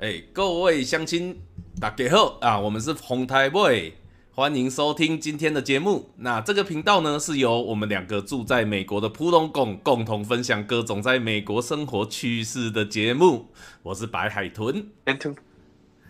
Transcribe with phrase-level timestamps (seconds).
[0.00, 1.38] 哎，各位乡亲，
[1.78, 2.58] 大家好啊！
[2.58, 3.92] 我们是红台 boy，
[4.30, 6.08] 欢迎收听今天的节目。
[6.16, 13.50] 那这个频道呢，是由我们两个住在美国的普通共共同分享各种在美国生活趣事的节目。
[13.82, 14.86] 我是白海豚，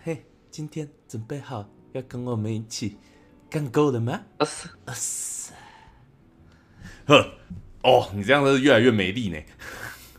[0.04, 2.96] 嘿，今天准备好要跟我们一起
[3.50, 4.20] 干够了吗？
[4.38, 5.52] 啊是啊是。
[7.06, 7.28] 呵，
[7.82, 9.38] 哦，你这样子越来越没力呢。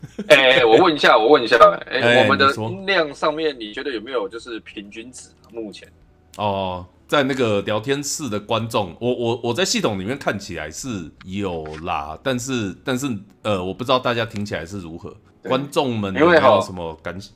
[0.28, 1.56] 哎，我问一下，我问一下，
[1.86, 5.28] 哎，哎我们的音量上面，你觉得有没有就是平均值？
[5.52, 5.86] 目前
[6.38, 13.06] 哦，在那个聊天室的观众，我我我在系统里面看起来是有啦，但是但是
[13.42, 17.34] 呃，我不知道大家听起来是如何，对观众们有没有什么感想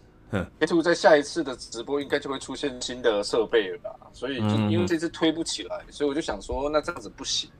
[0.60, 3.90] ？，YouTube 在下一次的直播应该就会出现新的设备了吧？
[4.14, 7.50] 所以就嗯因为这次推不起来，所以我就想说，那这样子不行。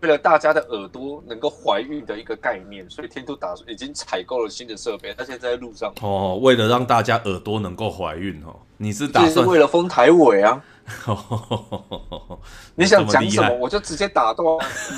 [0.00, 9.46] 为了大家的耳朵能够怀孕的一个概念，所以天兔打已经采购了新的设备，它现在在路上，哦，为了让大家耳朵能够怀孕哦，你是打算？
[9.46, 10.62] 为了封台尾啊！
[12.76, 14.46] 你想讲什么，我就直接打断，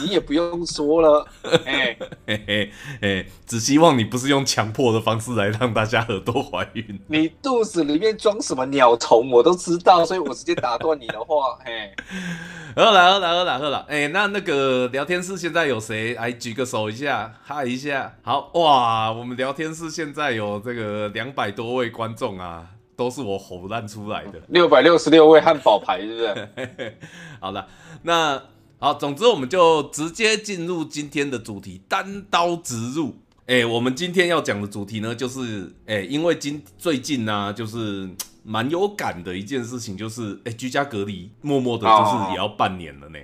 [0.02, 1.26] 你也不用说了。
[1.64, 1.96] 哎，
[2.28, 7.00] 嘿嘿嘿，只希望你不是用强迫的方式来让大家耳朵怀孕。
[7.06, 11.90] 你肚子里面装什么鸟虫，我都知道，所以我直接打断你的话，嘿，
[12.76, 16.12] 好了好了好了好了，哎、那那个聊天室现在有谁？
[16.16, 18.14] 来举个手一下，嗨一下。
[18.20, 24.38] 好哇，我们聊天室现在有这个两百多位观众啊，都是我吼烂出来的。
[24.48, 26.94] 六百六十六位汉堡牌，是不是？
[27.40, 27.66] 好了，
[28.02, 28.42] 那
[28.80, 33.16] 好，总之我们就直接进入今天的主题，单刀直入。
[33.46, 38.10] 哎、我们今天要讲的主题呢，就是哎、因为今最近呢、就是嘖
[38.44, 43.18] 蛮有感的一件事情，就是哎、居家隔离，默默的就是也要半年了呢。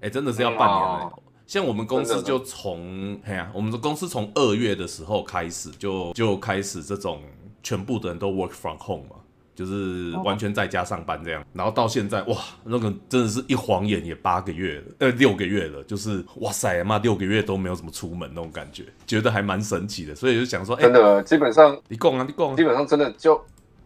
[0.00, 1.04] 哎、真的是要半年了。
[1.04, 7.22] 哦像我们公司就从，哎呀、我们的公司从二月的时候开始就就开始这种
[7.62, 9.14] 全部的人都 work from home 嘛，
[9.56, 22.56] 就是完全在家上班这样，然后到现在哇，那个真的是一晃眼也八个月了，呃，六个月了，就是哇塞妈，六个月都没有怎么出门那种感觉，觉得还蛮神奇的，所以就想说，哎、真的，基本上你供啊，你供啊。
[22.56, 23.42] 基，本上真的就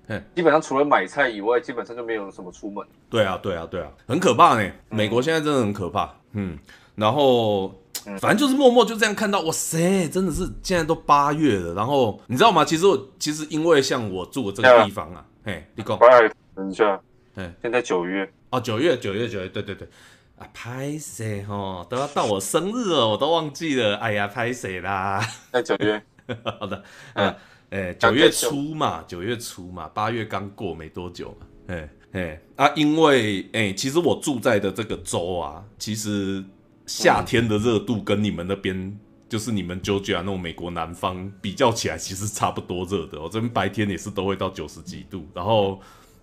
[0.08, 2.84] 嘿，基本上除了买菜以外，基本上就没有什么出门。
[3.08, 4.68] 对啊，对啊，对啊，很可怕呢。
[4.88, 6.58] 美国现在真的很可怕，嗯，
[6.96, 7.72] 然后
[8.18, 11.74] 反正就是默默就这样看到，哇塞，真的是现在都八月了。
[11.74, 12.64] 然后你知道吗？
[12.64, 15.98] 其实我其实因为像我住的这个地方啊，嘿，你讲。
[15.98, 17.00] 喂，等一下。
[17.34, 19.88] 嗯，现在九月，哦，九月九月九月，对对对。
[20.38, 23.96] 啊，拍谁哦，都要到我生日了，我都忘记了。
[23.96, 25.20] 哎呀，拍谁啦？
[25.50, 26.00] 在九月，
[26.60, 26.82] 好的，
[27.14, 27.34] 嗯。
[27.70, 36.44] 嗯，哎，九月初嘛，九月初嘛，八月刚过没多久嘛，哎哎啊，因为哎，其实我住在的这个州啊，其实
[36.86, 38.98] 夏天的热度跟你们那边，
[39.30, 43.22] 就是你们纠结啊那种美国南方比较起来，其实差不多热的。
[43.22, 45.80] 我这边白天也是都会到九十几度，然后。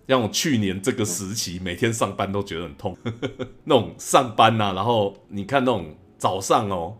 [0.08, 2.96] 让我去年这个时期，每天上班都觉得很痛，
[3.64, 6.96] 那种上班呐、然后你看那种早上哦，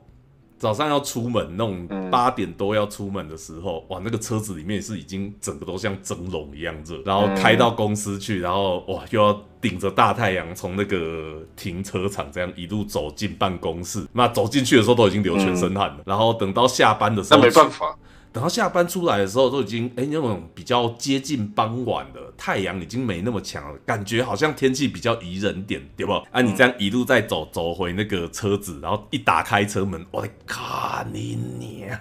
[0.58, 2.08] 早上要出门那种嗯。
[2.10, 17.94] 八点多要出门的时候，哇，那个车子里面是已经整个都像蒸笼一样热，然后开到公司去，然后哇又要顶着大太阳从那个停车场这样一路走进办公室，那走进去的时候都已经流全身汗了，然后等到下班的时候，那没办法，
[18.32, 26.12] 等到下班出来的时候，都已经哎、那种比较接近傍晚了，太阳已经没那么强了，感觉好像天气比较宜人点，对不？
[26.12, 31.98] 啊，你这样一路在走走回那个车子，然后一打开车门，我的靠你娘！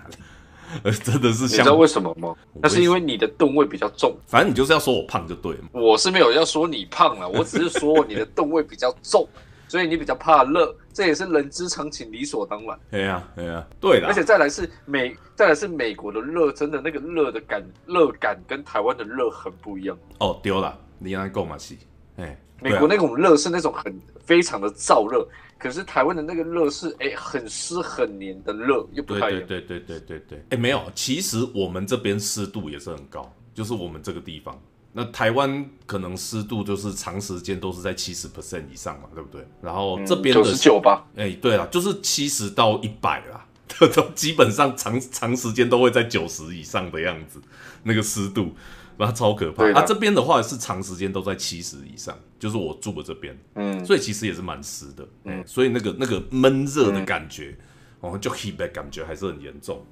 [0.84, 2.36] 呃， 真的是像你知道，为什么吗？
[2.62, 4.14] 那是因为你的吨位比较重。
[4.28, 5.60] 反正你就是要说我胖就对了。
[5.72, 9.26] 我是没有要说你胖了，我只是说你的吨位比较重，
[9.68, 12.80] 所以你比较怕热，这也是人之常情，理所当然。
[12.90, 19.98] 对呀，对呀，对的而，且再来是美，再来是美国的热，真的那个热的感，热感跟台湾的热很不一样。
[20.20, 21.76] 哦丢了，你让够嘛是，
[22.16, 29.48] 哎，对啊美国那种热是那种很非常的燥热，可是台湾的那个热是哎、很湿很黏的热，又不太一样。
[29.48, 34.60] 对对对对对对，哎，没有，其实我们这边湿度也是很高，就是我们这个地方。
[35.00, 39.48] 那台湾可能湿度就是长时间都是在七十 percent 以上嘛，对不对？
[39.62, 43.46] 然后这边的九十九吧，哎、对了，就是七十到一百啦，
[43.78, 47.40] 都 都基本上长长时间都会在九十以上的样子，
[47.84, 48.56] 那个湿度，
[48.98, 49.72] 那超可怕。
[49.72, 57.56] 啊，这边的话是长时间都在七十以上，就是我住的这边，嗯，所以其实也是蛮湿的，嗯，所以那个那个闷热的感觉，
[58.00, 59.86] 哦，就 heat 的感觉还是很严重。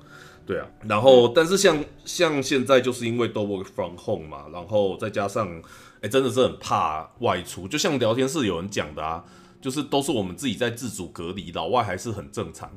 [0.46, 5.62] 对啊，然后但是像像现在就是因为都 work from home 嘛，然后再加上
[6.02, 9.24] 哎、真的是很怕外出，就像聊天室有人讲的啊，
[9.60, 12.72] 就是都是我们自己在自主隔离，老外还是很正常。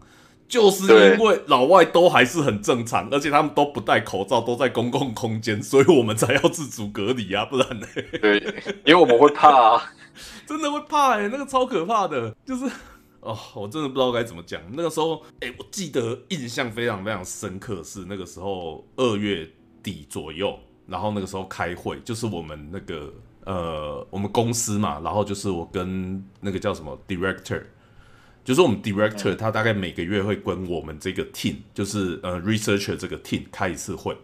[0.49, 7.87] 就是因为老外都还是很正常，而且他们都不戴口罩，都在公共空间， 所以我们才要自主隔离啊，不然呢？
[8.19, 8.39] 对，
[8.87, 9.93] 因为我们会怕啊，
[10.49, 12.65] 真的会怕哎，那个超可怕的，就是
[13.21, 14.61] 哦，我真的不知道该怎么讲。
[14.73, 19.49] 那个时候，哎，我记得印象非常非常深刻，是那个时候二月
[19.83, 23.13] 底左右，然后那个时候开会，就是我们那个
[23.45, 27.63] 呃，我们公司嘛，然后就是我跟那个叫什么 director。
[28.45, 34.17] 就是我们 director，他大概每个月会跟我们这个 team，就是呃 researcher 这个 team 开一次会，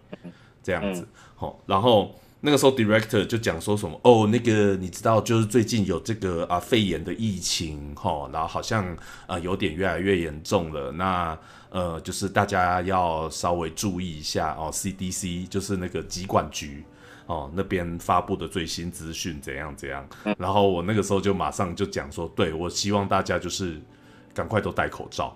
[0.62, 1.06] 这样子。
[1.34, 8.96] 好，然后那个时候 director 就讲说什么哦，那个你知道，就是最近有这个啊肺炎的疫情，哈，然后好像
[9.26, 10.92] 啊有点越来越严重了。
[10.92, 11.36] 那
[11.70, 16.84] 呃，就是大家要稍微注意一下哦，CDC 就是那个疾管局
[17.26, 20.06] 哦那边发布的最新资讯怎样怎样。
[20.38, 23.80] 然后我那个时候就马上就讲说，对我希望大家就是。
[24.34, 25.32] 赶快都戴口罩，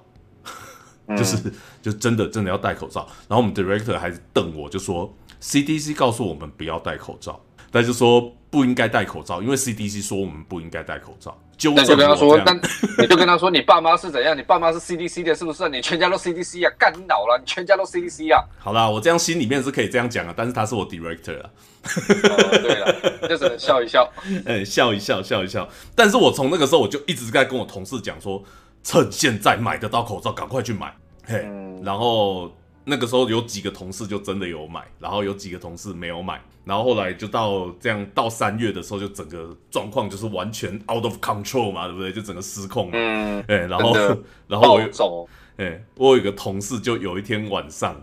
[1.17, 3.07] 就是就真的真的要戴口罩。
[3.29, 7.41] 然后我们 director 还是瞪我，就说 CDC 告诉我们不要戴口罩，
[7.71, 11.37] 但是说不应该戴口罩，因为 CDC 说我们不应该戴口罩。
[11.75, 12.57] 那就跟他说，但
[12.99, 14.37] 你就跟他说，你爸妈是怎样？
[14.37, 15.69] 你爸妈是 CDC 的，是不是？
[15.69, 16.73] 你全家都 CDC 啊？
[16.79, 17.37] 干你脑了？
[17.37, 18.45] 你全家都 CDC 啊？
[18.59, 21.51] 好啦，我这样心里面是可以这样讲啊，但是他是我 director 啊。
[22.63, 24.09] 对了，就只能笑一笑，
[24.47, 25.69] 嗯， 笑一笑，笑一笑。
[25.97, 28.43] 但是我从那个时候我就一直在跟我同事讲说。
[28.85, 30.95] 趁现在买得到口罩，赶快去买。
[31.27, 31.47] 嘿，
[31.83, 32.51] 然后
[32.89, 42.11] 那个时候有几个同事就真的有买，然后有几个同事没有买，然后后来就到这样到三月的时候，就整个状况就是完全 out of control 嘛，对不对？
[42.11, 42.89] 就整个失控。
[42.93, 43.95] 嗯，哎，然后
[44.47, 47.95] 然后我有，哎，我有一个同事，就有一天晚上，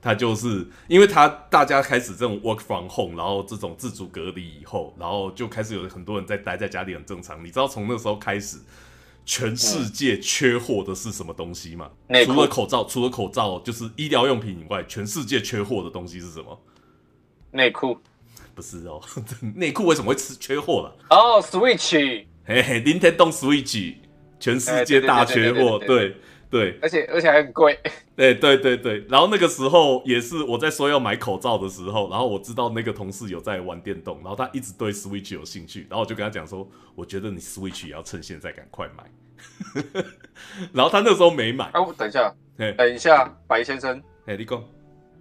[0.00, 7.44] 他就是因为他大家开始这种 work from home，然后这种自主隔离以后，然后就开始有很多人在待在家里，很正常。
[7.44, 8.56] 你知道从那时候开始。
[9.24, 11.90] 全世界缺货的是什么东西吗？
[12.26, 16.58] 除了口罩，除了口罩就是医疗用品以外，全世界缺货的东西是什么？
[17.52, 17.96] 内裤？
[18.54, 19.00] 不是哦，
[19.54, 20.96] 内裤为什么会吃缺货了？
[21.10, 23.94] 哦，Switch，嘿嘿，Nintendo Switch，
[24.38, 26.16] 全世界大缺货，对。
[26.52, 27.78] 对，而且而且还很贵。
[28.14, 39.04] 对对对对，然后那个时候也是我在说要买口罩的时候，然后我知道那个同事有在玩电动，然后他一直对 Switch 有兴趣，然后我就跟他讲说，我觉得你 Switch 也要趁现在赶快买。
[40.74, 41.70] 然后他那时候没买。
[41.72, 42.34] 哎，等一下，
[42.76, 44.62] 等一下，白先生，哎，立功，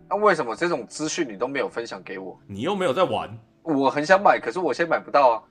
[0.10, 2.38] 那为什么这种资讯你都没有分享给我？
[2.46, 5.44] 你又没有在玩，我很想买，可是我现在买不到啊。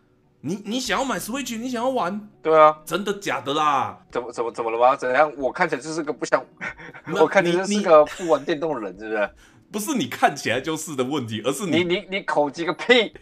[0.42, 2.28] 你你想要买 Switch，你想要玩？
[2.42, 3.98] 对啊，真的假的啦？
[4.10, 4.96] 怎么怎么怎么了吗？
[4.96, 5.30] 怎样？
[5.36, 6.42] 我看起来就是个不想，
[7.20, 9.30] 我看起来是个不玩电动的人，是不是？
[9.70, 13.12] 不是你看起来就是的问题，而是你你你口急个屁！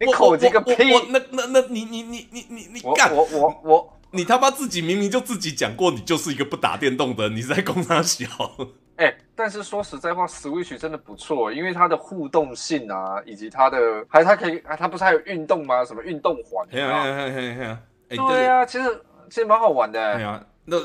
[0.00, 0.74] 你口急个屁！
[1.10, 3.12] 那那那你你你你你你干！
[3.14, 8.24] 我我我，你他妈自己明明就自己讲过，你就是一个不打电动的，你在攻他小。
[8.98, 15.84] 哎，但是说实在话，Switch 真的不错，因为它的互动性啊，以及它的，还它可以，它不是还有运动吗？
[15.84, 16.66] 什么运动环？
[16.68, 16.80] 对
[18.42, 20.14] 呀，其实其实蛮好玩的。
[20.14, 20.76] 对啊，那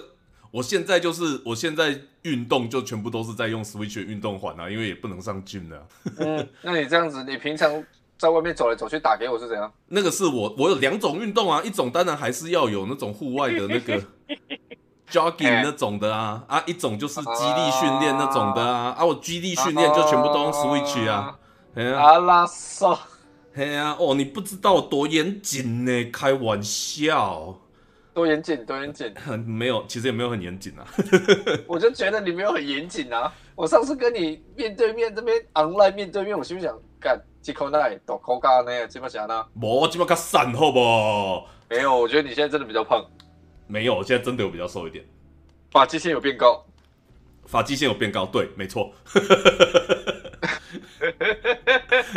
[0.51, 5.87] 我现在就是，我现在运动就全部都是在用 Switch 运动环啊，因为也不能上 gym 的。
[6.19, 7.83] 嗯，那你这样子，你平常
[8.19, 9.73] 在外面走来走去打给我是怎样？
[9.87, 13.99] 那个是我，我有两种运动啊，一种当然还是要有那种户外的那个。
[15.13, 21.37] Jogging 那种的啊啊，一种就是肌力训练那种的啊啊，我肌力训练就全部都用 switch 啊，
[21.75, 22.97] 阿拉索，
[23.53, 27.55] 嘿啊，哦，你不知道多严谨呢，开玩笑，
[28.11, 29.13] 多严谨，多严谨，
[29.45, 30.85] 没有，其实也没有很严谨啊，
[31.67, 39.45] 我就觉得你没有很严谨啊，我上次跟你面对面这边 online 面对面，我心想干，几口奶，多口咖呢，怎么想呢？
[39.61, 41.43] 我这么个散好不？
[41.69, 43.03] 没有，我觉得你现在真的比较胖。
[43.67, 45.05] 没有，现在真的有比较瘦一点，
[45.71, 46.65] 发际线有变高，
[47.45, 48.93] 发际线有变高，对，没错。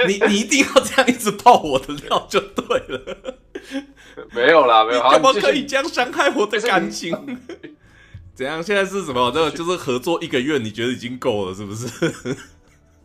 [0.07, 3.35] 你你一定要这样一直爆我的料就对了。
[4.33, 7.13] 没有啦，没有，怎么可以这样伤害我的感情？
[8.35, 8.63] 怎样？
[8.63, 9.31] 现在是什么？
[9.33, 11.87] 这个就是合作一个月，你觉得已经够了，是不是？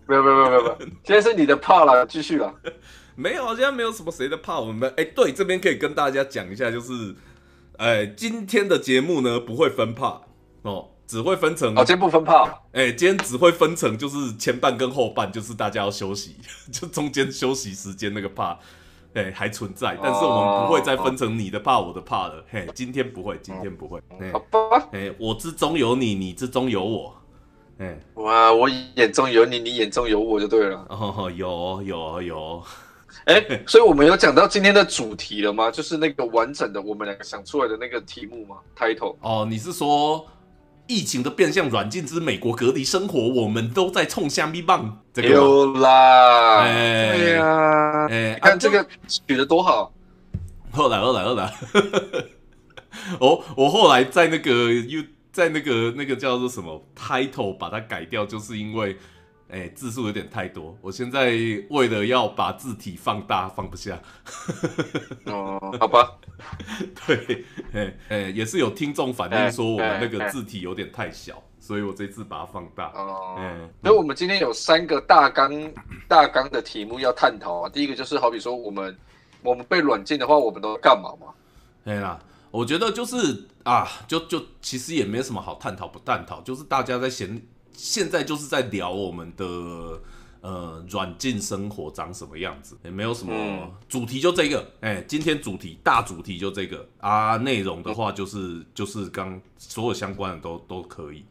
[0.07, 2.53] 没有，没有，没有，没有， 现在是你的怕了，继续了。
[3.15, 4.93] 没有，现在没有什么谁的怕我们。
[4.97, 7.15] 哎，对，这边可以跟大家讲一下，就是。
[7.81, 10.19] 哎，今天的节目呢不会分 part
[10.61, 12.53] 哦，只会分成哦，今天不分 part。
[12.73, 16.35] 哎，今天只会分成就是前半跟后半，就是大家要休息，
[16.71, 18.57] 就中间休息时间那个 part，
[19.15, 22.45] 哎还存在，但是我们不会再分成你的 part 我的 part 了。
[22.51, 23.99] 嘿，今天不会，今天不会。
[24.31, 24.87] 好吧。
[24.91, 27.15] 哎，我之中有你，你之中有我。
[27.79, 30.85] 哎，哇，我眼中有你，你眼中有我就对了。
[30.87, 32.63] 哦，有有有。
[33.25, 35.69] 哎，所以我们有讲到今天的主题了吗？
[35.69, 39.15] 就是那个完整的我们两个想出来的那个题目吗？Title？
[39.21, 40.25] 哦，你是说
[40.87, 45.01] 疫情的变相软禁之美国隔离生活，我们都在冲虾米棒。
[45.13, 49.93] 这个有啦，哎对呀，哎你看这个取得多好，
[50.71, 51.53] 后来后来后来，
[53.19, 55.01] 哦 我后来在那个又
[55.31, 58.97] 在那个那个叫做什么 title 把它改掉，就是因为
[59.51, 61.31] 哎字数有点太多，我现在
[61.69, 63.99] 为了要把字体放大放不下。
[65.27, 66.09] 哦，好吧，
[67.05, 72.91] 对，哎哎，也是有听众反映说我们那个字体有点太小，所以我这次把它放大。
[72.95, 73.35] 哦。
[73.39, 75.51] 嗯，所以，我们今天有三个大纲
[76.07, 77.69] 大纲的题目要探讨啊。
[77.69, 78.97] 第一个就是好比说，我们
[79.43, 81.27] 我们被软禁的话，我们都干嘛嘛？
[81.83, 82.17] 哎啦，
[82.51, 87.41] 我觉得就是啊，就就其实也没什么好探讨不探讨，就是大家在闲，
[87.83, 89.45] 现在就是在聊我们的
[90.41, 94.71] 呃软禁生活长什么样子，也没有什么、嗯主题，就这个。
[94.81, 101.25] 哎、今天主题大主题就这个啊，内容的话就是就是刚所有相关的都都可以。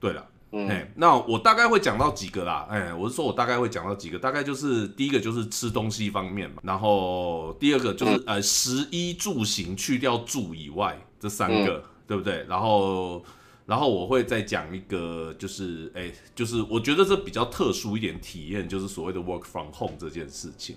[0.00, 0.26] 对了。
[0.54, 12.44] 嗯哎，那我大概会讲到几个啦，哎，我是说我大概会讲到几个，大概就是第一个就是吃东西方面嘛，然后第二个就是、嗯呃食衣住行去掉住以外这三个，嗯对不对？
[12.46, 13.24] 然后
[13.64, 20.76] 然后我会再讲一个，就是哎，就是我觉得这比较特殊一点体验，就是所谓的 work from home 这件事情，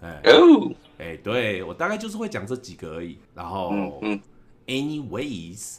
[0.00, 4.20] 哎哦，哎，对我大概就是会讲这几个而已，然后、嗯嗯
[4.66, 5.76] ，Anyways，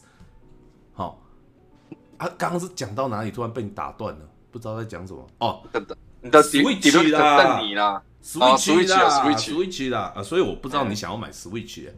[0.94, 1.22] 好、
[2.18, 3.32] 啊，刚刚是讲到哪里？
[3.32, 5.28] 突然被你打断了，不知道在讲什么。
[5.40, 5.62] 哦
[6.20, 7.44] 你的 Switch 啦。
[7.58, 10.90] 等你啦，，Switch Switch 啦啊，Switch，Switch 啦，啊，所以我不知道嗯。
[10.90, 11.94] 你想要买 Switch 耶。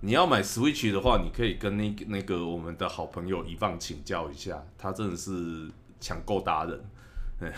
[0.00, 5.68] 你要买 Switch 的话，你可以跟那个那个我们的好朋友一放请教一下，他真的是
[6.00, 6.80] 抢购达人，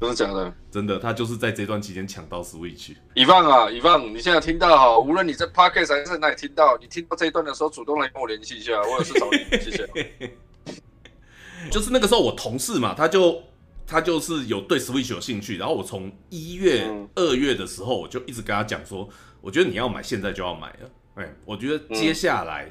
[0.00, 0.54] 真的假的？
[0.70, 2.96] 真的，他就是在这段期间抢到 Switch。
[3.14, 10.36] 以望啊，以望，你现在听到哈，无论你在 Podcast 还是哪里听到，你听到这一段的时候，主动来跟我联系一下，我有事找你，谢谢。
[11.70, 13.40] 就是那个时候我同事嘛，他就
[13.86, 19.06] 他就是有对 Switch 有兴趣，然后我从一月、嗯二月的时候，我就一直跟他讲说，
[19.42, 20.90] 我觉得你要买，现在就要买了。
[21.14, 22.70] 哎，我觉得接下来、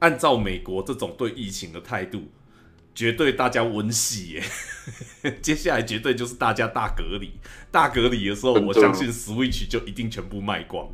[0.00, 2.28] 按照美国这种对疫情的态度，
[2.94, 4.42] 绝对大家温习耶。
[5.40, 7.32] 接下来绝对就是大家大隔离，
[7.70, 10.88] 大隔离的时候，我相信 Switch 就一定全部卖光。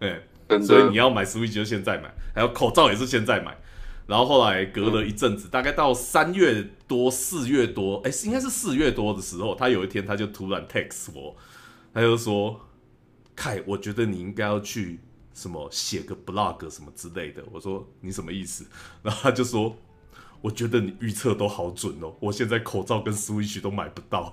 [0.00, 0.20] 哎，
[0.60, 3.56] 所以你，要买 Switch 就现在买，还有口罩也是现在买。
[4.04, 11.36] 然后后来隔了一阵子，大概到三月多、四月多，哎，应该是四月多的时候，他有一天他就突然 text 我，
[11.94, 12.60] 他就说
[13.36, 14.98] ：“凯，我觉得你应该要去
[15.42, 18.64] 什么写个 blog 什么之类的。”我说：“你什么意思？”
[19.02, 19.76] 然后他就说
[20.40, 24.32] ：“我觉得你预测都好准哦，我现在口罩跟 Switch 都买不到。”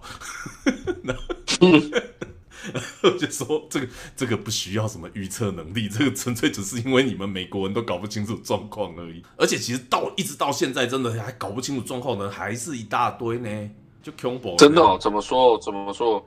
[1.04, 1.24] 然后
[3.04, 9.24] 我就说这个这个不需要什么预测能力，这个纯粹只是因为你们美国人都搞不清楚状况而已。
[9.38, 13.70] 而且其实到一直到现在，真的还搞不清楚状况的人还是一大堆呢，
[14.04, 15.58] 就 combo 真的哦，怎么说？
[15.60, 16.24] 怎么说？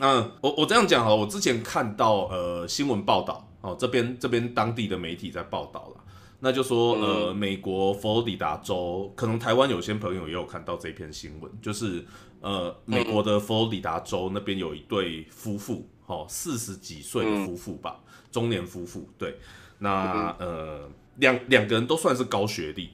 [0.00, 6.04] 嗯，我我这样讲哈，我之前看到呃新闻报道哦，这边这边当地的媒体在报道了，
[6.38, 12.04] 那就说呃美国佛罗里达州，可能台湾有些朋友也有看到这篇新闻，就是
[12.40, 17.98] 呃美国的佛罗里达州那边有一对夫妇，哦四十几岁的夫妇吧，
[18.30, 19.36] 中年夫妇，对，
[19.80, 22.90] 那呃两两个人都算是高学历，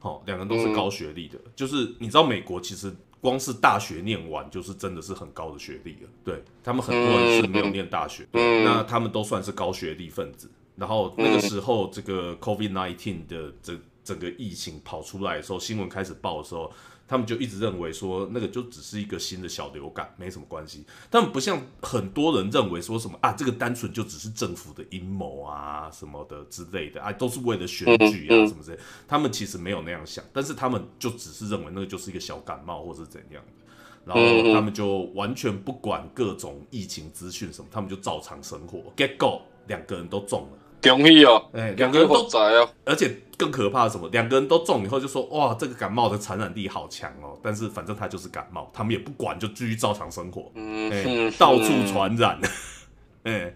[0.00, 2.92] 好、两个人都是高学历的，就是你知道美国其实
[3.26, 10.48] 光是大学念完就是真的是很高的学历了，对他们很多人是没有念大学，嗯那他们都算是高学历分子。
[10.76, 13.72] 然后那个时候，这个 COVID nineteen 的这
[14.04, 16.70] 整个疫情跑出来的时候，新闻开始报的时候，
[17.08, 20.84] 他们就一直认为说那个就只是一个新的小流感，没什么关系。
[21.10, 28.82] 他们不像很多人认为说什么啊，这个单纯就只是政府的阴谋啊什么的之类的啊，都是为了选举啊什么之类的。
[29.06, 33.64] 他们其实没有那样想，但是他们就只是认为那个就是一个小感冒或是怎样的。
[34.04, 38.80] 然后他们就完全不管各种疫情资讯什么，他们就照常生活。
[38.96, 44.08] Get go，两个人都中了，恭喜哦，哎，两个人都在哦，而且更可怕的什么？
[44.10, 47.38] 两个人都中以后就说哇，这个感冒的传染力好强哦。
[47.42, 52.40] 但是反正他就是感冒，他们也不管，就继续照常生活，哎、嗯嗯到处传染，
[53.24, 53.54] 哎、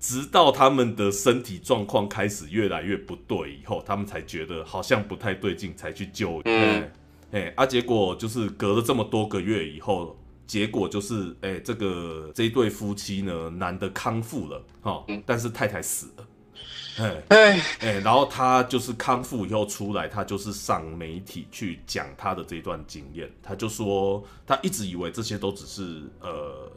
[0.00, 6.90] 直到他们的身体状况开始越来越不对以后，他们才觉得好像不太对劲，才去救嗯。
[7.56, 10.16] 啊，结果就是隔了这么多个月以后。
[10.48, 16.26] 结果就是，哎、这个这一对夫妻呢，男的康复了，哈、但是太太死了，
[16.98, 23.30] 哎，哎，哎、然后他就是康复以后出来，他就是上媒体去讲他的这段经验。
[23.42, 26.70] 他就说，他一直以为这些都只是呃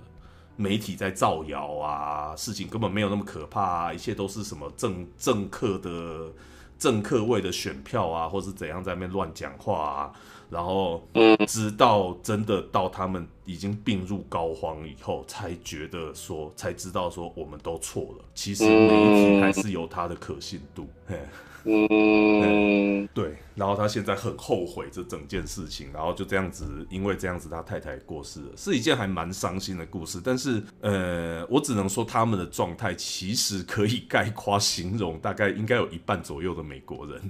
[0.56, 6.32] 媒体在造谣啊，事情根本没有那么可怕啊，一切都是什么政政客的
[6.78, 10.14] 政客为了选票啊，或是怎样在那边乱讲话啊。
[10.52, 18.26] 然后嗯直到真的到他们已经病入膏肓以后，才觉得说，才知道说我们都错了。
[18.36, 20.88] 其实媒体还是有它的可信度。
[21.08, 21.18] 嘿
[21.64, 30.20] 嗯，对，然后他现在很后悔这整件事情，然后就这样子，因为这样子他太太过世了，是一件还蛮伤心的故事。
[30.24, 37.22] 但是，呃，我只能说他们的状态其实可以概括形容，大概应该有一半左右的美国人。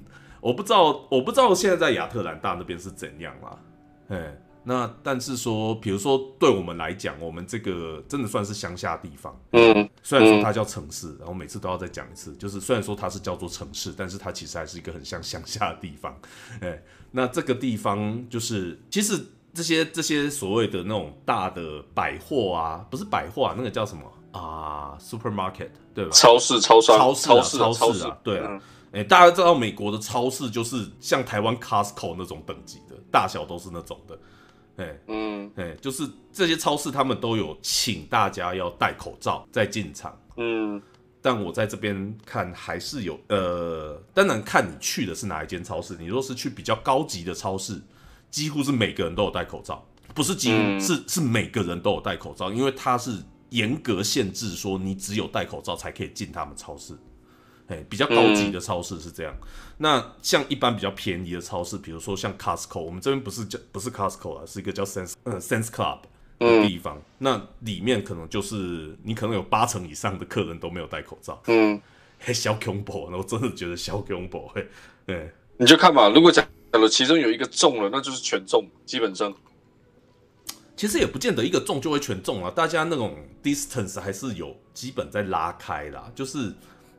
[0.41, 3.57] 我不知道，我不知道现在在亚特兰大那边是怎样啦，
[4.09, 4.37] 哎。
[4.63, 9.35] 那但是说，比如说对我们来讲，我们这个真的算是乡下地方。
[9.53, 16.15] 嗯，虽然说它叫城市，然后每次都要再讲一次，就是虽然说它是叫做城市，但是它其实还是一个很像乡下的地方。
[16.59, 16.79] 哎，
[17.09, 19.19] 那这个地方就是其实
[19.51, 26.11] 这些这些所谓的那种大的百货啊，不是百货啊，那个叫什么啊？supermarket 对吧？
[26.11, 28.45] 超市、超商、超市啊，市、超超市啊，对啊。
[28.47, 34.19] 嗯哎、大家知道美国的超市就是像台湾 Costco 那种等级的，大小都是那种的。
[34.77, 40.17] 哎嗯哎，就是这些超市他们都有请大家要戴口罩再进场。
[40.37, 40.81] 嗯
[41.21, 45.95] 但我在这边看还是有，呃，当然看你去的是哪一间超市。
[45.99, 47.79] 你若是去比较高级的超市，
[48.31, 53.15] 几乎是每个人都有戴口罩，不是几乎、嗯是是每个人都有戴口罩，因为它是
[53.49, 56.97] 严格限制说你只有戴口罩才可以进他们超市。
[57.71, 59.33] 哎，比较高级的超市是这样。
[59.77, 65.99] 那像一般比较便宜的超市，比如说像 Costco，我们这边不是叫不是 Costco 啊，是一个叫 Sense 呃 Sense Club
[66.37, 67.01] 的地方。
[67.19, 71.41] 那里面可能就是你可能有八成以上的客人都没有戴口罩。
[71.47, 71.81] 嗯，
[72.19, 74.67] 嘿，小恐怖，我真的觉得小恐怖，嘿，
[75.05, 79.33] 对，你就看吧，如果假如其中有一个中了，那就是全中，基本上。
[80.75, 86.51] 其实也不见得一个中就会全中啊，大家那种 distance 还是有基本在拉开啦，就是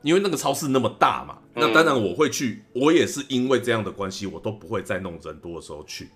[0.03, 6.09] 因为那个超市那么大嘛，那当然我会去，我也是因为这样的关系，我都不会在弄人多的时候去，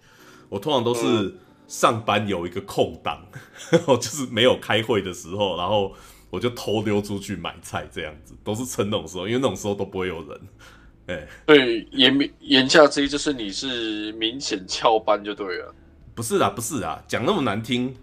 [0.50, 1.36] 我通常都是
[1.68, 3.26] 上班有一个空档，
[3.72, 5.94] 就是没有开会的时候，然后
[6.30, 10.42] 我就偷溜出去买菜，这样子都是趁那种时候，因为那种时候都不会有人，
[11.08, 15.74] 哎、对，言言下之意就是你是明显翘班就对了。
[16.14, 17.96] 不是啦，不是啦，讲那么难听，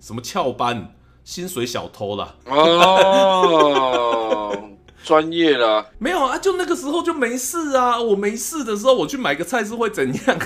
[0.00, 3.30] 什么翘班、薪水小偷啦，哦，
[5.02, 8.00] 专业啦，没有啊，就那个时候就没事啊。
[8.00, 10.38] 我没事的时候，我去买个菜是会怎样？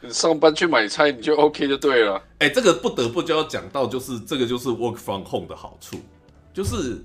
[0.00, 2.22] 你上班去买菜你就 OK 就对了。
[2.38, 5.96] 哎、这个不得不就要讲到，就是这个就是 work from home 的好处，
[6.52, 7.02] 就是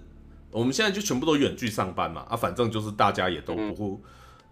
[0.52, 4.00] 我们现在就全部都远距上班嘛，啊，反正就是大家也都不会，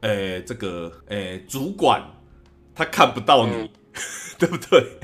[0.01, 2.01] 哎、这个哎、主管
[2.73, 3.69] 他看不到你，嗯
[4.39, 4.99] 对不对？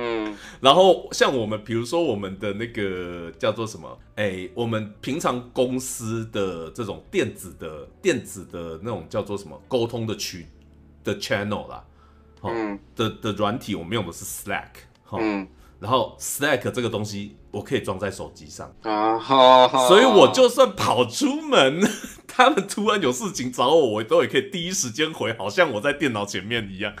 [0.00, 0.36] 嗯。
[0.60, 3.98] 然后像我们，比如说我们的那个叫做什么？
[4.16, 10.46] 哎，我们平常公司的这种电子的电子的那种叫做什么沟通的渠
[11.04, 11.84] 的 channel 啦，
[12.40, 12.78] 哦嗯。
[12.96, 14.70] 的的软体，我们用的是 Slack，
[15.10, 15.46] 哦、嗯。
[15.78, 21.80] 然后 Slack 这个东西我可以装在手机上，啊好，好，所以我就算跑出门，
[22.28, 26.92] 他们突然有事情找我，我都也可以第一时间回，好像我在电脑前面一样。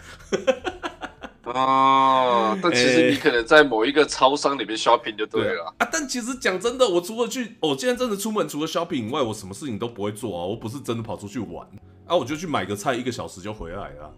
[1.52, 5.74] 啊，但其实哎你可能在某一个超商里面 shopping 就对了。
[5.78, 10.44] 啊，但其实讲真的，我除了去，我今天真的出门，除了 shopping 以外，我什么事情都不会做啊。
[10.44, 11.66] 我不是真的跑出去玩
[12.06, 14.14] 啊，我就去买个菜，一个小时就回来了。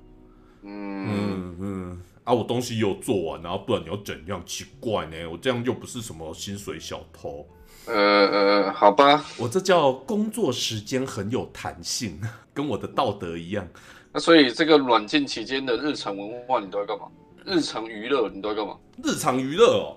[0.62, 4.42] 嗯，嗯嗯，啊，我东西又做完，然后不然你要怎样？
[4.47, 7.47] 奇怪呢，我这样又不是什么薪水小偷，
[7.87, 12.21] 呃呃，好吧，我这叫工作时间很有弹性，
[12.55, 13.66] 跟我的道德一样。
[14.12, 17.07] 那所以这个软禁期间的日常文化你都在干嘛？
[17.44, 18.77] 日常娱乐你都在干嘛？
[19.03, 19.96] 日常娱乐哦，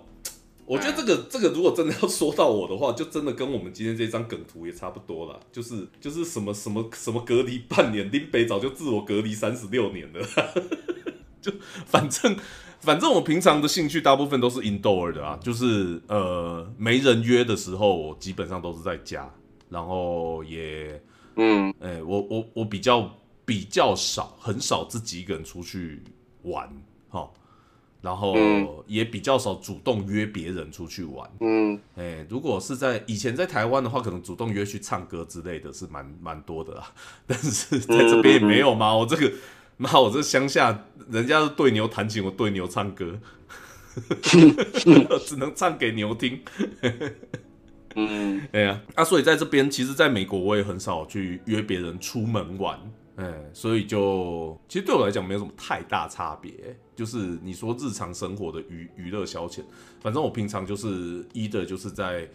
[0.65, 10.19] 我觉得这个这个如果真的要说到我的话，就真的跟我们今天这张梗图也差不多了，就是就是什么什么什么隔离半年，林北早就自我隔离三十六年了，
[11.41, 11.51] 就
[11.85, 12.35] 反正
[12.79, 19.31] 反正我平常的兴趣大部分都是 indoor 的啊，就是呃没人约的时候，我基本上都是在家，
[19.69, 20.99] 然后也
[21.35, 23.13] 嗯哎、我我我比较
[23.45, 26.01] 比较少，很少自己一个人出去
[26.41, 26.69] 玩，
[27.09, 27.29] 哈，
[28.01, 28.67] 然后嗯。
[28.87, 31.27] 也比较少主动约别人出去玩。
[31.39, 31.79] 嗯。
[31.95, 36.93] 哎、如果是在以前在台湾的话，可能主动约去唱歌之类的是蛮蛮多的啦，
[37.25, 38.95] 但是在这边也没有嘛。
[38.95, 39.31] 我这个
[39.77, 43.19] 妈，我这乡下人家是对牛弹琴，我对牛唱歌，
[45.25, 46.41] 只能唱给牛听。
[47.95, 48.47] 嗯。
[48.53, 52.79] 哎呀，啊，所以在这边，其实在美国我也很少去约别人出门玩，
[53.15, 56.77] 哎，所以就其实对我来讲没有什么太大差别。
[56.95, 59.61] 就是你说日常生活的娱娱乐消遣，
[59.99, 62.27] 反正我平常就是一的就是在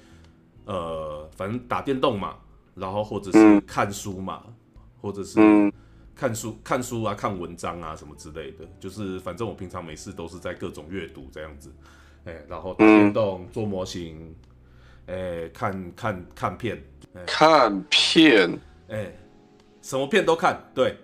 [0.67, 2.37] 呃，反正打电动嘛，
[2.75, 4.43] 然后或者是嗯看书嘛，
[5.01, 5.73] 或者是嗯
[6.15, 8.69] 看书、看书啊，看文章啊，什么之类的。
[8.79, 11.73] 就是反正我平常没事都是在各种阅读这样子，
[12.25, 14.35] 哎，然后打电动、做模型，
[15.07, 16.83] 哎，看看看片，
[17.27, 19.11] 看片，哎，
[19.83, 20.97] 什么片都看，对，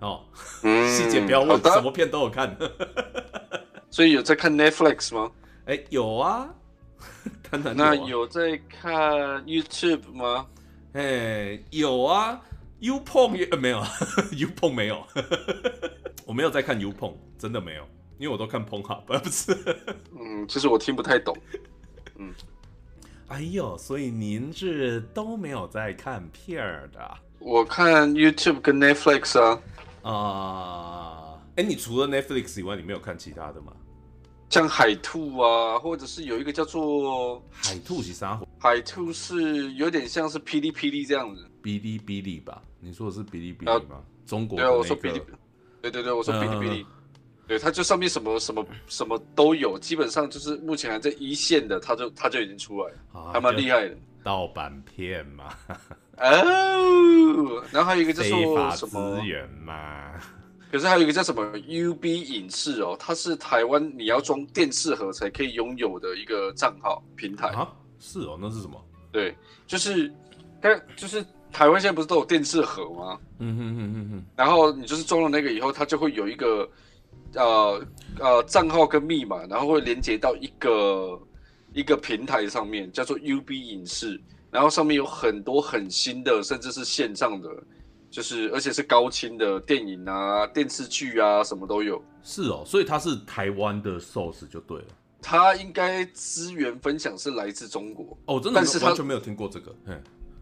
[0.00, 0.24] 哦，
[0.62, 2.56] 细节不要问，什么片都有看。
[3.90, 5.30] 所以有在看 Netflix 吗？
[5.66, 6.48] 哎，有啊，
[7.50, 8.92] 当然那有在看
[9.44, 10.46] YouTube 吗？
[10.94, 12.40] 哎，有啊。
[12.80, 13.80] U 碰也没有
[14.32, 15.06] ，U 碰没有，
[16.26, 17.86] 我没有在看 U 碰，真的没有，
[18.18, 19.56] 因为我都看碰哈，不是，
[20.18, 21.36] 嗯，其实我听不太懂，
[22.16, 22.34] 嗯，
[23.32, 27.00] 哎呦，所以您是都没有在看片儿的？
[27.38, 29.58] 我看 YouTube 跟 Netflix 啊，
[30.02, 33.72] 啊，哎，你除了 Netflix 以外，你没有看其他的吗？
[34.50, 38.38] 像海兔啊，或者是有一个叫做海兔是啥？
[38.58, 42.60] 海兔是有点像是霹雳霹雳这样子，哔哩哔哩吧？
[42.80, 44.02] 你说的是哔哩哔哩吗？
[44.26, 45.22] 中国对啊，我说哔哩，
[45.80, 46.86] 对对对，我说哔哩哔哩，
[47.52, 53.94] 对，它就上面什么什么什么都有，基本上就是目前还在一线的，它就它就已经出来了，还蛮厉害的。
[54.24, 55.52] 盗版片嘛，
[56.16, 60.12] 哦，然后还有一个叫做什么资源嘛。
[60.70, 67.68] 可是还有一个叫什么 UB 影视哦，它是台湾你要装电视盒才可以拥有的一个账号平台啊？
[67.98, 68.82] 是哦，那是什么？
[69.12, 69.36] 对，
[69.66, 70.10] 就是，
[70.62, 73.18] 但就是台湾现在不是都有电视盒吗？
[73.40, 74.24] 嗯哼哼哼哼。
[74.34, 76.66] 然后你就是装了那个以后，它就会有一个
[77.34, 77.86] 呃
[78.18, 81.20] 呃账号跟密码，然后会连接到一个
[81.72, 87.48] 一个平台上面，叫做 UB 影视，然后上面有很多很新的，甚至是线上的。
[88.10, 91.98] 就是，而且是高清的电影啊、电视剧啊，什么都有。
[92.22, 94.84] 是哦，所以它是台湾的 source 就对了。
[95.22, 99.74] 它应该资源分享是来自中国哦，真的，但是完全没有听过这个。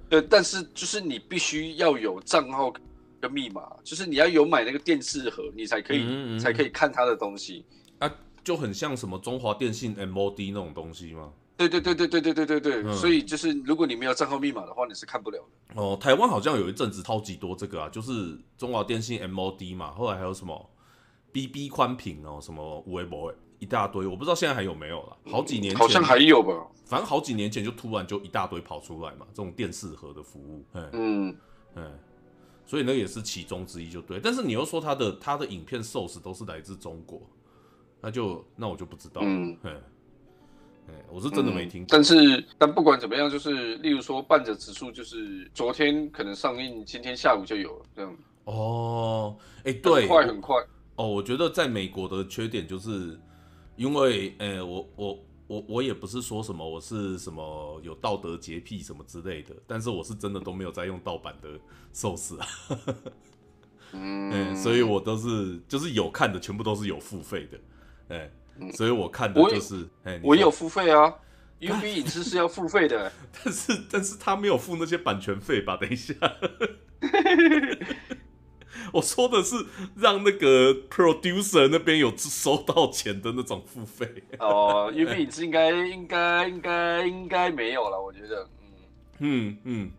[0.09, 2.73] 对，但是就是你必须要有账号
[3.21, 7.65] 跟密码，就是你要有买那个电视盒，你才可以才可以看它的东西。
[7.99, 8.11] 啊，
[8.43, 11.33] 就很像什么中华电信 MOD 那种东西吗？
[11.57, 15.81] 对对对对对对对对对，所以就是如果你没有账号密码的话，你是看不了的。
[15.83, 20.71] 哦，台湾好像有一阵子超级多这个啊，就是中华电信 MOD 嘛，后来还有什么
[21.33, 25.17] BB 宽屏哦，什么微博一大堆，我不知道现在还有没有了。
[25.27, 30.65] 好几年前好像还有吧，反正好几年前就突然就一大堆跑出来嘛，这种电视盒的服务。
[30.73, 31.37] 嗯
[31.75, 31.99] 嗯，
[32.71, 34.21] 所以那也是其中之一，就对。
[34.23, 37.21] 但是你又说他的他的影片 source 都是来自中国，
[38.01, 39.27] 那就那我就不知道了。
[39.27, 39.57] 嗯。
[41.09, 48.17] 我是真的没听，但是但不管怎么样，就是例如说半泽指数，就是昨天可能上映，今天下午就有了这样。
[48.45, 50.57] 哦，哎，对，很快很快。
[50.95, 53.19] 哦，我觉得在美国的缺点就是，
[53.77, 55.19] 因为，哎，我我
[55.51, 61.49] 我我也不是说什么我是什么有道德洁癖什么之类的，但是我是真的都没有在用盗版的
[61.93, 62.47] 寿司啊。
[63.93, 67.59] 嗯，所以我都是就是有看的，全部都是有付费的，
[68.17, 68.31] 哎。
[68.75, 71.15] 所以我看的就是，哎，我有付费啊
[71.61, 73.11] ，UB 影视是要付费的，
[73.43, 75.79] 但是但是他没有付那些版权费吧？
[75.81, 76.15] 等一下，
[78.95, 79.55] 我说的是
[79.97, 84.25] 让那个 producer 那边有收到钱的那种付费。
[84.39, 88.49] 哦，UB 影视应该应该应该应该没有了，我觉得，
[89.19, 89.91] 嗯嗯嗯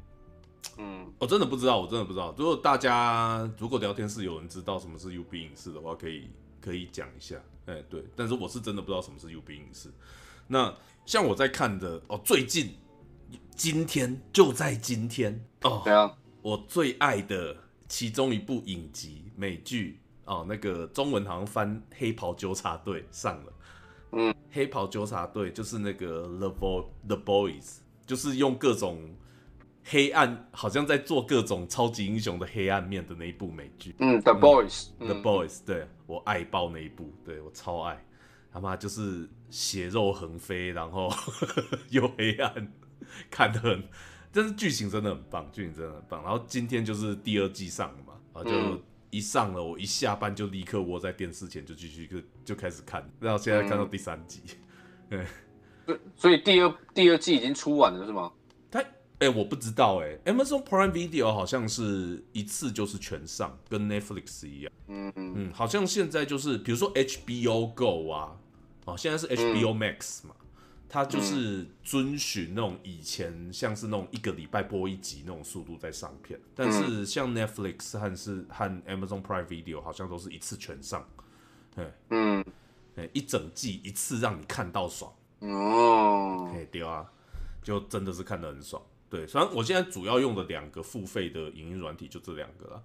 [0.77, 2.34] 嗯，我真的不知道，我真的不知道。
[2.38, 7.36] 如果大家如果聊天室有人知道什么是 UB 影视的话，可以可以讲一下。
[7.67, 9.89] 哎，对，但是我是真的不知道什么是 UB 影视。
[10.47, 10.73] 那
[11.06, 12.75] 像我在看的哦，最近
[13.56, 17.56] 今天就在今天哦，对啊，我最爱的
[17.91, 23.54] 其中一部影集美剧哦，那个中文好像翻《黑袍纠察队》上了。
[24.13, 29.17] 嗯，《黑袍纠察队》就是那个 The Boy The Boys，就是用各种。
[29.84, 38.06] 黑暗好像在做各种超级英雄的黑暗面的那一部美剧，嗯，The Boys，The Boys，对我爱爆那一部，对我超爱，
[38.54, 41.12] 他妈就是血肉横飞，然后
[41.89, 42.71] 又黑暗，
[43.32, 43.84] 看得很，
[44.32, 46.24] 但是剧情真的很棒，剧情真的很棒。
[46.24, 54.41] 然后今天就是第二季上了嘛，啊，就一上了，我一下班就立刻窝在电视前就继续就就开始看，然后现在看到第三集，
[55.10, 55.26] 对，
[56.15, 58.32] 所以第二第二季已经出完了是吗？
[59.20, 64.74] 哎，我不知道哎，Amazon Prime Video 好像是一次就是全上，跟 Netflix 一样。
[64.88, 68.36] 嗯嗯好像现在就是比如说 HBO Go 啊，
[68.86, 70.34] 哦，现在是 HBO Max 嘛，
[70.93, 81.08] 它就是遵循那种以前像是那种一个礼拜播一集那种速度在上片，但是像 Netflix 和是和 Amazon Prime Video 好像都是一次全上，
[81.77, 82.43] 哎嗯，
[82.97, 85.13] 哎一整季一次让你看到爽。
[85.39, 87.10] 哦，可以丢啊，
[87.63, 88.84] 就真的是看得很爽。
[89.10, 92.84] 对，虽然我现在主要用的两个付费的影音软体就这两个了，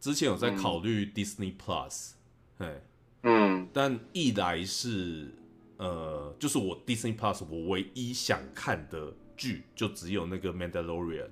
[0.00, 2.12] 之前有在考虑 Disney Plus，
[2.56, 2.82] 哎，
[3.24, 3.68] 嗯。
[3.74, 5.34] 但一来是
[5.82, 11.30] 呃，就是我 Disney Plus 我唯一想看的剧就只有那个 Mandalorian，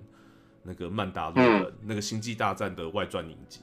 [0.65, 3.61] 那个曼达洛人，那个星际大战的外传影集，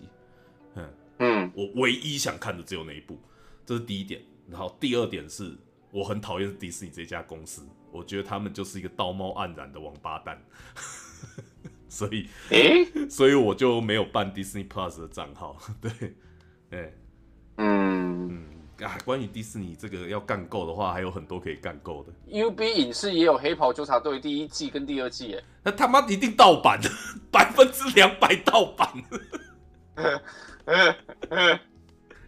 [0.76, 1.52] 嗯，嗯。
[1.54, 3.20] 我唯一想看的只有那一部，
[3.66, 4.22] 这是第一点。
[4.50, 5.54] 然后第二点是
[5.92, 10.42] 我很讨厌迪士尼这家公司，我觉得他们就是一个道貌岸然的王八蛋，
[11.90, 15.58] 所以诶，所以我就没有办 Disney Plus 的账号。
[15.82, 15.92] 对，
[16.70, 16.94] 哎，
[17.58, 18.46] 嗯
[18.82, 22.14] 啊，关于迪士尼这个要干够的话，还有很多可以干够的。
[22.32, 26.80] ，UB 影视也有《黑袍纠察队》第一季跟第二季，耶，那他妈一定盗版，
[27.32, 28.88] 百分之两百盗版。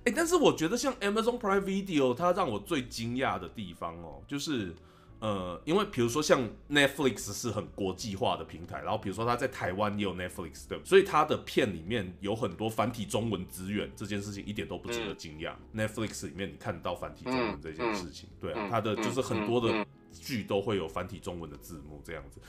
[0.05, 4.73] 哎、但是我觉得像 Amazon Prime Video，它让我最惊讶的地方哦，就是
[5.19, 15.51] 呃，因为比如说像 Netflix 是很国际化的平台，然后比如说它在台湾也有 Netflix 对吧，所以它的片里面有很多繁体中文资源，这件事情一点都不值得惊讶。
[15.75, 22.39] Netflix 里面你看得到繁体中文这件事情，对啊，它的就是很多的剧都会有繁体中文的字幕这样子。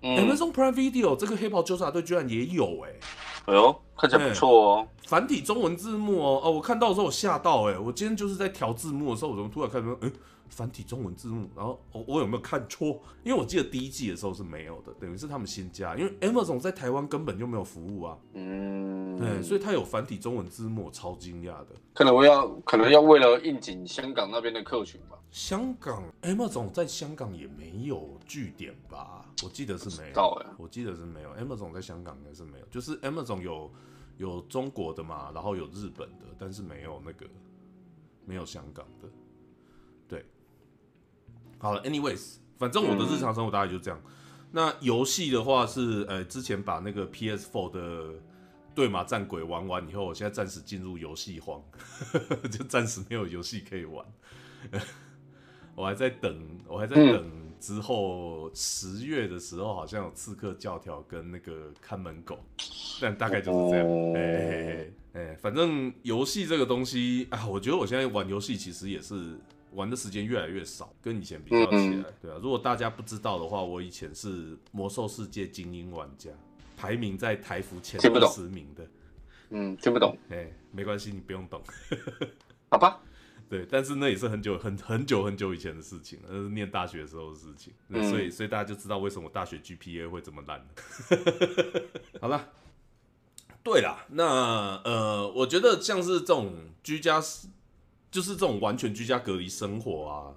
[0.00, 2.92] Amazon Prime Video 这个黑袍纠察队居然也有哎、
[3.46, 4.88] 哎呦，看起来不错哦。
[5.08, 10.12] 繁体中文字幕哦哦，我看到的时候我吓到哎、我今天就是在调字幕的时候，我怎么突然看到嗯
[10.48, 13.00] 繁体中文字幕，然后我、我有没有看错？
[13.22, 21.68] 因为我记得第一季的时候是没有的，等于是他们新加，因为 Amazon 在台湾根本就没有服务啊，嗯，对，所以他有繁体中文字幕，超惊讶的。
[21.94, 25.18] 可能我要可能要为了应景香港那边的客群吧。
[25.30, 29.26] 香港 Amazon 在香港也没有据点吧？
[29.44, 31.30] 我记得是没有，知道哎，我记得是没有。
[31.34, 33.70] Amazon 在香港应该是没有，就是 Amazon 有
[34.16, 37.26] 有中国的嘛，然后有日本的，但是没有那个
[38.24, 39.08] 没有香港的。
[41.58, 44.00] 对，好了，anyways，反正我的日常生活大概就这样。
[44.50, 48.14] 那游戏的话是，呃，之前把那个 PS4 的
[48.74, 51.62] 对马战鬼玩完以后，我现在暂时进入游戏荒，
[52.50, 54.06] 就暂时没有游戏可以玩。
[55.74, 62.38] 我还在等，我还在等之后十月的时候，好像有刺客教条跟那个看门狗，
[63.00, 63.86] 但大概就是这样。
[63.86, 69.38] 哦哎哎哎哎，反正游戏这个东西啊，我觉得我现在玩游戏其实也是
[69.72, 72.38] 玩的时间越来越少，跟以前比较起来，对啊。
[72.42, 76.30] 如果大家不知道的话，我以前是魔兽世界精英玩家，
[76.76, 78.86] 排名在台服前二十名的。
[79.50, 81.62] 嗯，听不懂，哎，没关系，你不用懂。
[82.70, 83.00] 好吧？
[83.48, 87.72] 对，但是那也是很久很很久很久以前的事情了，那是念大学的时候的事情，
[88.10, 90.66] 所以所以大家就知道为什么大学 GPA 会这么烂了。
[92.20, 92.50] 好了，
[93.62, 96.52] 对啦，那呃，我觉得像是这种
[96.82, 97.18] 居家，
[98.10, 100.34] 就是这种完全居家隔离生活啊，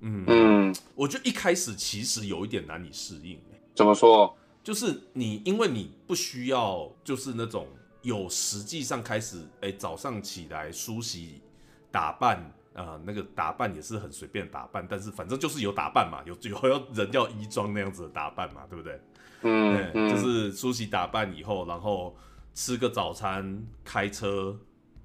[0.00, 3.60] 嗯，嗯，我觉得一开始其实有一点难以适应、欸。
[3.74, 4.36] 怎么说？
[4.62, 7.66] 就是你，因为你不需要，就是那种
[8.02, 11.42] 有实际上开始，哎、早上起来梳洗、
[11.90, 12.38] 打扮，
[12.72, 19.00] 啊、那个打扮也是很随便打扮，但是反正就是有打扮嘛，有有要人要衣装那样子的打扮嘛，对不对？
[19.42, 22.16] 嗯嗯，就是梳洗打扮以后，然后
[22.54, 24.58] 吃个早餐，开车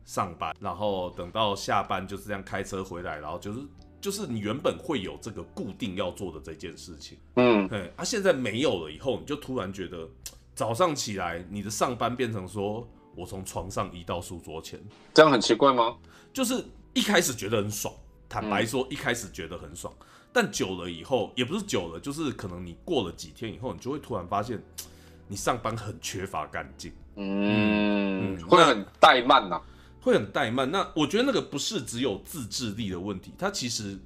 [0.09, 3.59] 上班，然后等到下班就是这样开车回来，然后就是
[4.01, 7.15] 就是你原本会有这个固定要做的这件事情。
[7.35, 7.67] 嗯。
[7.67, 10.09] 对，啊，现在没有了以后，你就突然觉得
[10.55, 15.95] 早上起来，你的上班变成说我从床上移到书桌前，这样很奇怪吗？
[16.33, 17.93] 就是一开始觉得很爽，
[18.27, 19.93] 坦白说，一开始觉得很爽，
[20.33, 24.59] 但久了以后，也不是久了，就是可能你过了几天以后，你就会突然发现，
[25.29, 29.61] 你上班很缺乏干劲，嗯，嗯会很怠慢呐、
[30.01, 30.71] 会很怠慢。
[30.71, 33.97] 那我觉得那个不是只有自制力的问题，它其实。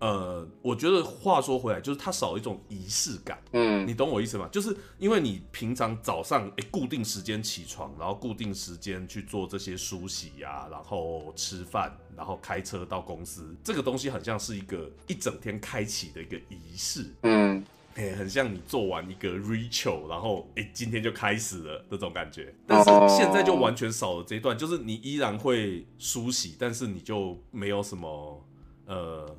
[0.00, 3.42] 呃，我觉得话说回来，就是它少了一种仪式感。
[3.50, 4.48] 嗯你懂我意思吗？
[4.52, 17.64] 就是因为你平常早上诶、固定时间起床，然后固定时间去做这些梳洗呀、然后吃饭，然后开车到公司，这个东西很像是一个一整天开启的一个仪式，嗯
[17.98, 22.54] 诶、很像你做完一个 ritual，然后诶、今天就开始了那种感觉。
[22.66, 28.46] 但是哦现在就完全少了这一段，就是你依然会梳洗，但是你就没有什么
[28.86, 29.36] 呃。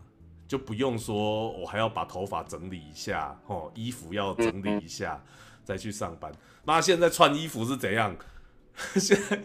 [0.50, 5.24] 就不用说，我还要把头发整理一下，哦，衣服要整理一下，
[5.63, 6.32] 再去上班。
[6.65, 8.15] 妈，现在穿衣服是怎样？
[8.98, 9.39] 现在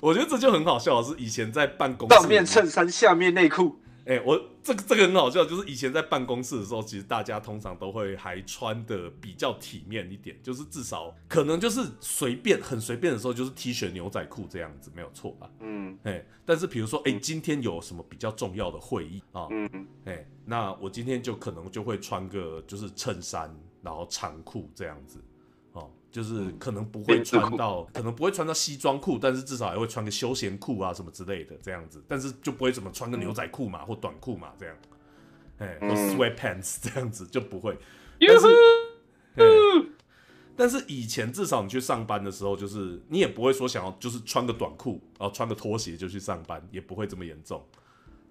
[0.00, 3.80] 我觉得这就很好笑，是以前在办公室上面衬衫，下面内裤。
[4.08, 15.50] 哎、我这个这个很好笑，就是以前在办公室的时候，其实大家通常都会还穿的比较体面一点，就是至少可能就是随便很随便的时候，就是 T 恤牛仔裤这样子，没有错吧？
[15.60, 19.46] 嗯哎、但是比如说，哎、今天有什么比较重要的会议啊？
[19.50, 25.27] 嗯哎、那我今天就可能就会穿个就是衬衫，然后长裤这样子，哦，
[26.10, 34.76] 就是可能不会穿到，可能不会穿到西装裤，但是至少还会穿个休闲裤啊什么之类的这样子，但是就不会怎么穿个牛仔裤嘛或短裤嘛这样，
[35.58, 37.76] 哎，或 sweat pants 这样子就不会。
[38.20, 38.48] 但是，
[40.56, 47.64] 但是以前至少你去上班的时候，就是你也不会说想要就是穿个短裤，然后穿个拖鞋就去上班，也不会这么严重。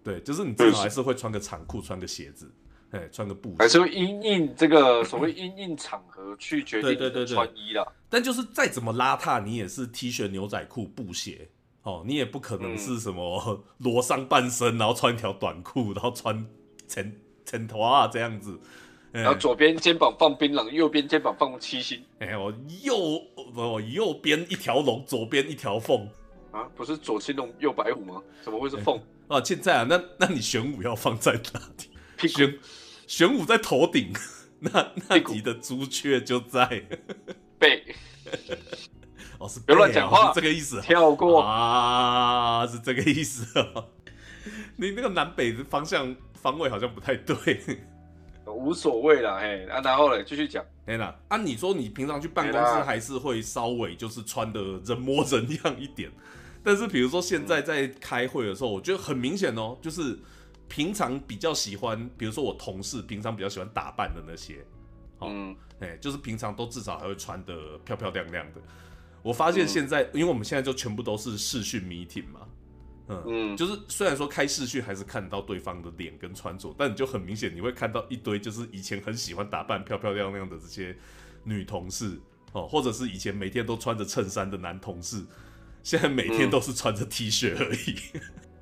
[0.04, 2.52] 对，就是你至少还是会穿个长裤，穿个鞋子。
[2.91, 7.86] 哎，穿个布还是会因应这个所谓因应场合去决定穿衣啦。
[8.10, 11.50] 但就是再怎么邋遢，你也是 T 恤、牛仔裤、布鞋
[11.84, 16.47] 哦，你也不可能是什么 裸上半身，然后穿一条短裤，然后穿
[16.88, 17.13] 成
[17.45, 18.58] 成头啊这样子。
[19.12, 22.02] 然后左边肩膀放槟榔，右边肩膀放七星。
[22.19, 22.97] 哎，我右
[23.56, 26.08] 我右边一条龙，左边一条凤
[26.52, 28.21] 啊，不是左青龙右白虎吗？
[28.43, 28.97] 怎么会是凤
[29.28, 29.41] 啊？
[29.43, 31.89] 现在啊，那那你玄武要放在哪里？
[32.25, 32.58] 玄
[33.06, 34.13] 玄武在头顶，
[34.60, 36.86] 那那你的朱雀就在
[37.60, 37.84] 背。
[39.38, 40.80] 哦，是别乱讲话，这个意思。
[40.82, 43.89] 跳过啊，是这个意思哦。
[44.77, 47.62] 你那个南北的方向方位好像不太对。
[48.45, 50.63] 无所谓啦，嘿，啊，然后嘞，继续讲。
[50.86, 56.10] 哎啦，按你说你平常去办公室还是会稍微就是穿的人模人样一点，
[56.63, 60.17] 但是比如说现在在开会的时候，我觉得很明显哦，就是。
[60.67, 64.65] 平常比较喜欢，比如说我同事平常比较喜欢打扮的那些，
[65.21, 68.62] 嗯，哎，就是平常都至少还会穿的漂漂亮亮的。
[69.23, 72.41] 我发现现在，因为我们现在就全部都是视讯 meeting 嘛，
[73.08, 80.95] 嗯嗯，就是虽然说开视讯还是看到对方的脸跟穿着，但你就很明显你会看到一堆就是以前很喜欢打扮漂漂亮亮的这些
[81.43, 82.19] 女同事
[82.53, 85.25] 哦，或者是以前每天都穿着衬衫的男同事，
[85.84, 87.97] 现在每天都是穿着 T 恤而已。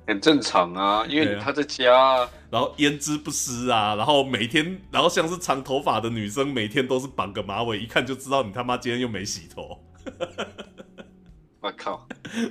[0.06, 9.82] 很正常啊，因为他在家，然后胭脂不施啊，然后每天，然后像是长头发的女生，每天都是绑个马尾，一看就知道你他妈今天又没洗头。
[11.60, 12.06] 我靠，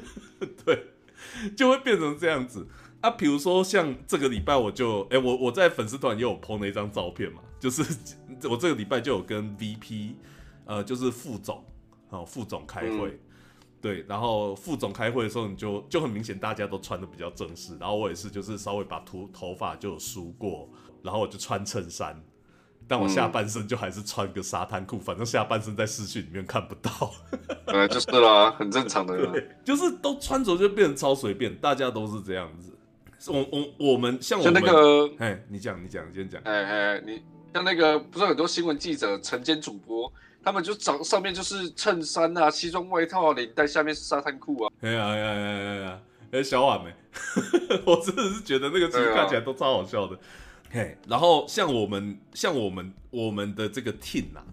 [0.65, 0.87] 对，
[1.55, 2.67] 就会变成这样子
[2.99, 3.09] 啊。
[3.09, 7.81] 比如说像这个礼拜，我就，哎，我我在粉丝团也有 po 那张照片嘛，就是
[8.49, 10.15] 我这个礼拜就有跟 VP，
[10.65, 11.63] 呃，就是副总，
[12.09, 13.17] 哦，副总开会。
[13.85, 17.77] 对，然后副总开会的时候，你就就很明显，大家都穿的比较正式。
[17.79, 20.67] 然后我也是，就是稍微把头头发就梳过，
[21.03, 22.19] 然后我就穿衬衫，
[22.87, 27.11] 但我下半身就还是穿个沙滩裤，反正下半身在视讯里面看不到。
[27.67, 29.15] 对，就是啦，很正常的。
[29.31, 32.75] 对，就是都穿着就变成超随便，大家都是这样子。
[33.27, 36.41] 我我我们像我们那个，哎，你讲你讲，你先讲。
[36.41, 37.21] 哎哎，你
[37.53, 40.11] 像那个不是很多新闻记者、晨间主播。
[40.45, 44.71] 他们就长上面就是衬衫啊，西装外套啊，领带下面是沙滩裤啊。
[44.81, 46.01] 哎呀哎呀哎呀哎呀！
[46.33, 46.93] 哎，小婉没，
[47.83, 50.15] 我真的是觉得那个其实看起来都超好笑的。
[50.69, 54.45] 嘿，然后像我们像我们我们的这个 team 啊，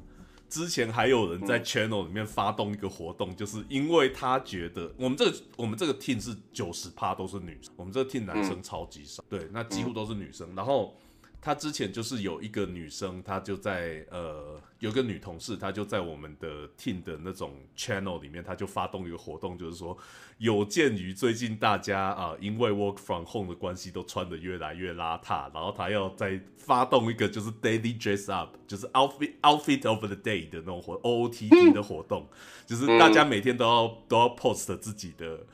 [0.49, 10.97] 之前还有人在 channel 里面发动一个活动，就是因为他觉得我们这个我们这个 team 是九十趴都是女生，我们这个 team 男生超级少，对，那几乎都是女生，然后。
[11.45, 19.99] 他之前就是有一个女生，她就在呃，有个女同事，她就在我们的 team 的那种 channel 里面，她就发动一个活动，就是说，
[20.39, 31.29] 有鉴于最近大家啊，因为 work from home 的关系，都穿的越来越邋遢，然后她要再发动一个就是 daily dress up，就是 outfit outfit of the day 的那种活 O O
[31.29, 32.29] T D 的活动，
[32.65, 35.45] 就是大家每天都要都要 post 自己的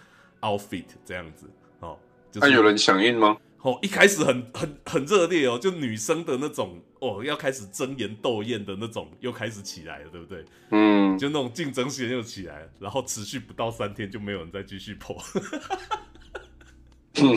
[0.42, 1.48] outfit 这样子
[1.80, 1.98] 哦。
[2.34, 3.38] 那有人响应吗？
[3.62, 10.44] 哦，一开始很很很热烈哦，就女生的那种哦，要开始争妍斗艳的那种，又开始起来了，对不对？
[10.70, 15.16] 嗯，就那种竞争性又起来了，然后持续不到三天就没有人再继续破
[17.14, 17.36] 嗯。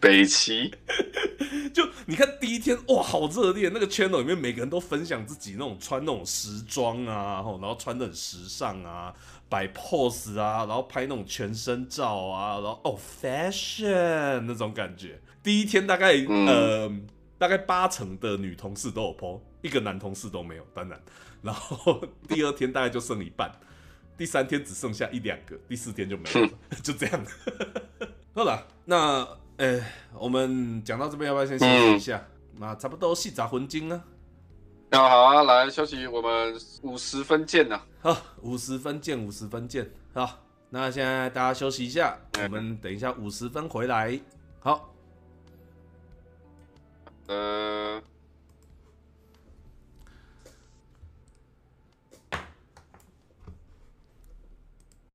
[0.00, 0.72] 北齐，
[1.74, 9.12] 就你看第一天哇，好热烈，那个 channel 里面每个人都分享自己那种穿那种时装啊，然后穿的很时尚啊。
[9.50, 15.18] 摆 pose 啊，然后拍那种全身照啊，然后哦，fashion 那种感觉。
[15.48, 16.92] 第一天大概呃，
[17.38, 21.00] 大概八成的女同事都有 po，一个男同事都没有，当然。
[21.40, 23.50] 然后 第二天大概就剩一半，
[24.14, 26.50] 第三天只剩下一两个，第四天就没有了，
[26.84, 27.24] 就这样。
[28.36, 29.82] 好了，那呃，
[30.12, 32.22] 我们讲到这边，要不要先休息一下？
[32.58, 34.04] 那差不多细杂魂经啊。
[34.90, 37.80] 那好啊，来休息，我们五十分见呐。
[38.02, 39.90] 好，五十分见，五十分见。
[40.12, 44.20] 好，那现在大家休息一下，我们等一下五十分回来。
[44.60, 44.94] 好，
[47.28, 48.00] Uh...